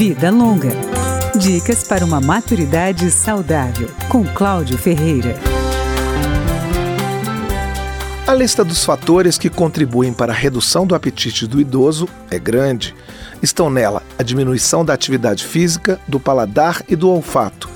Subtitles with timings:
[0.00, 0.70] Vida Longa.
[1.38, 5.38] Dicas para uma maturidade saudável, com Cláudio Ferreira.
[8.26, 12.94] A lista dos fatores que contribuem para a redução do apetite do idoso é grande.
[13.42, 17.68] Estão nela a diminuição da atividade física, do paladar e do olfato,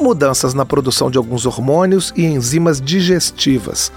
[0.00, 3.92] mudanças na produção de alguns hormônios e enzimas digestivas,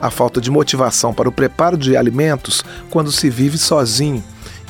[0.00, 4.24] a falta de motivação para o preparo de alimentos quando se vive sozinho,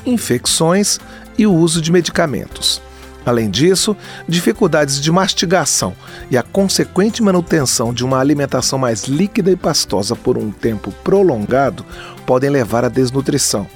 [0.04, 0.98] infecções
[1.38, 2.80] e o uso de medicamentos.
[3.26, 3.96] Além disso,
[4.28, 5.94] dificuldades de mastigação
[6.30, 11.84] e a consequente manutenção de uma alimentação mais líquida e pastosa por um tempo prolongado
[12.24, 13.66] podem levar à desnutrição.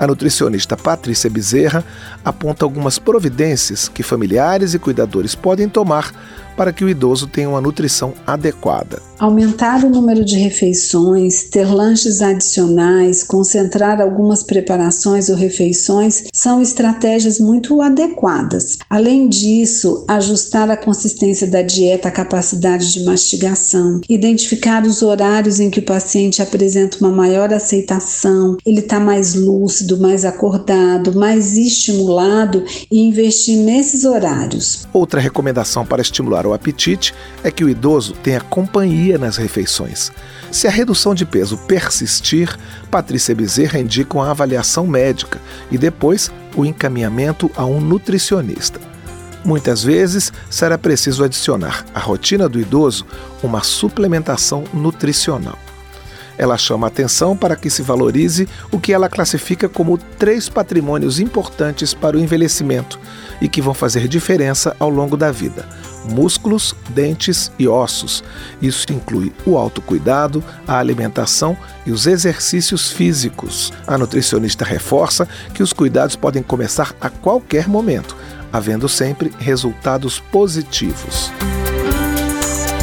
[0.00, 1.84] A nutricionista Patrícia Bezerra
[2.24, 6.12] aponta algumas providências que familiares e cuidadores podem tomar
[6.56, 9.00] para que o idoso tenha uma nutrição adequada.
[9.18, 17.38] Aumentar o número de refeições, ter lanches adicionais, concentrar algumas preparações ou refeições são estratégias
[17.38, 18.78] muito adequadas.
[18.90, 25.70] Além disso, ajustar a consistência da dieta à capacidade de mastigação, identificar os horários em
[25.70, 32.64] que o paciente apresenta uma maior aceitação, ele está mais lúcido, mais acordado, mais estimulado
[32.90, 34.84] e investir nesses horários.
[34.92, 40.10] Outra recomendação para estimular o apetite é que o idoso tenha companhia nas refeições.
[40.50, 42.56] Se a redução de peso persistir,
[42.90, 45.40] Patrícia Bezerra indica uma avaliação médica
[45.70, 48.80] e depois o encaminhamento a um nutricionista.
[49.44, 53.06] Muitas vezes será preciso adicionar à rotina do idoso
[53.42, 55.58] uma suplementação nutricional.
[56.38, 61.92] Ela chama atenção para que se valorize o que ela classifica como três patrimônios importantes
[61.92, 62.98] para o envelhecimento
[63.40, 65.68] e que vão fazer diferença ao longo da vida:
[66.04, 68.22] músculos, dentes e ossos.
[68.60, 73.72] Isso inclui o autocuidado, a alimentação e os exercícios físicos.
[73.86, 78.16] A nutricionista reforça que os cuidados podem começar a qualquer momento,
[78.52, 81.30] havendo sempre resultados positivos.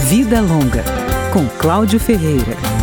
[0.08, 0.84] Vida Longa,
[1.32, 2.79] com Cláudio Ferreira.